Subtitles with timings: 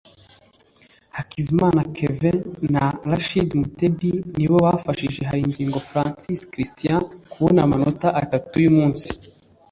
[1.17, 2.37] Hakizimana Kevin
[2.73, 9.07] na Rachid Mutebi ni bo bafashije Haringingo Francis Christian kubona amanota atatu y'umunsi